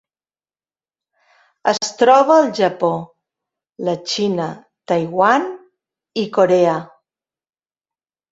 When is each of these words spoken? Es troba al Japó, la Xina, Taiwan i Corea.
Es 1.71 1.89
troba 1.97 2.37
al 2.45 2.49
Japó, 2.59 2.89
la 3.89 3.95
Xina, 4.13 4.47
Taiwan 4.93 5.45
i 6.23 6.23
Corea. 6.39 6.73